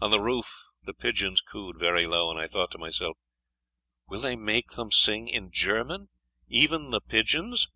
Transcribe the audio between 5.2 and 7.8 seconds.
in German, even the pigeons?"